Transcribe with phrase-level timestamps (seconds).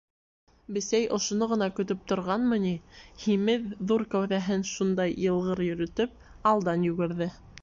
[0.77, 2.71] Бесәй, ошоно ғына көтөп торғанмы ни,
[3.27, 6.21] һимеҙ, ҙур кәүҙәһен шундай йылғыр йөрөтөп,
[6.55, 7.35] алдан йүгерҙе.